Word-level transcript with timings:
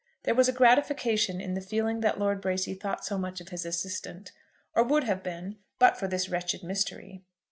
There 0.23 0.33
was 0.33 0.49
a 0.49 0.51
gratification 0.51 1.39
in 1.39 1.53
the 1.53 1.61
feeling 1.61 1.99
that 1.99 2.17
Lord 2.17 2.41
Bracy 2.41 2.73
thought 2.73 3.05
so 3.05 3.19
much 3.19 3.39
of 3.39 3.49
his 3.49 3.67
assistant, 3.67 4.31
or 4.73 4.83
would 4.83 5.03
have 5.03 5.21
been 5.21 5.57
but 5.77 5.95
for 5.95 6.07
this 6.07 6.27
wretched 6.27 6.63
mystery! 6.63 7.23